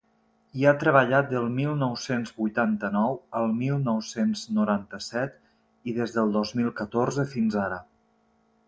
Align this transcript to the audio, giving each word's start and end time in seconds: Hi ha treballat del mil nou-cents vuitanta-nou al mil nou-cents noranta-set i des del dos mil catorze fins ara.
Hi 0.59 0.63
ha 0.65 0.71
treballat 0.83 1.27
del 1.33 1.51
mil 1.57 1.75
nou-cents 1.81 2.33
vuitanta-nou 2.39 3.13
al 3.41 3.53
mil 3.59 3.77
nou-cents 3.91 4.47
noranta-set 4.61 5.39
i 5.93 5.97
des 6.01 6.19
del 6.19 6.37
dos 6.39 6.57
mil 6.63 6.75
catorze 6.83 7.29
fins 7.37 7.63
ara. 7.69 7.81